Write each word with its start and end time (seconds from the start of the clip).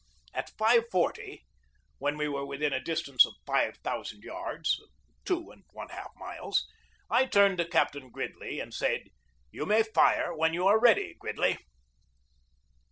At 0.33 0.51
5.40, 0.57 1.41
when 1.99 2.17
we 2.17 2.27
were 2.27 2.43
within 2.43 2.73
a 2.73 2.79
distance 2.83 3.23
of 3.23 3.35
5,000 3.45 4.23
yards 4.23 4.81
(two 5.25 5.51
and 5.51 5.63
one 5.73 5.89
half 5.89 6.09
miles), 6.15 6.65
I 7.11 7.27
turned 7.27 7.59
to 7.59 7.65
Captain 7.65 8.09
Gridley 8.09 8.59
and 8.59 8.73
said: 8.73 9.09
"You 9.51 9.67
may 9.67 9.83
fire 9.83 10.35
when 10.35 10.55
you 10.55 10.65
are 10.65 10.79
ready, 10.79 11.13
Gridley." 11.19 11.59